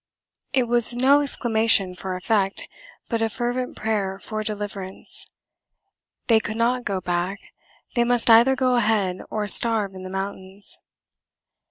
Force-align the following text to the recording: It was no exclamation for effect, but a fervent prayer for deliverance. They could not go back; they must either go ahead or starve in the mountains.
It 0.51 0.63
was 0.67 0.95
no 0.95 1.21
exclamation 1.21 1.93
for 1.95 2.15
effect, 2.15 2.67
but 3.07 3.21
a 3.21 3.29
fervent 3.29 3.77
prayer 3.77 4.17
for 4.17 4.41
deliverance. 4.41 5.31
They 6.25 6.39
could 6.39 6.57
not 6.57 6.85
go 6.85 7.01
back; 7.01 7.37
they 7.93 8.03
must 8.03 8.27
either 8.27 8.55
go 8.55 8.77
ahead 8.77 9.17
or 9.29 9.45
starve 9.45 9.93
in 9.93 10.01
the 10.01 10.09
mountains. 10.09 10.79